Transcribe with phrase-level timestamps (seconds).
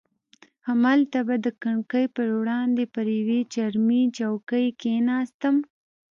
[0.67, 5.55] همالته به د کړکۍ پر برابري پر یوې چرمي چوکۍ کښېناستم.